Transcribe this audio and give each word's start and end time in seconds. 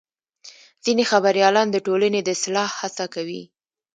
ځینې 0.85 1.03
خبریالان 1.11 1.67
د 1.71 1.77
ټولنې 1.87 2.19
د 2.23 2.29
اصلاح 2.37 2.69
هڅه 2.81 3.05
کوي. 3.13 3.43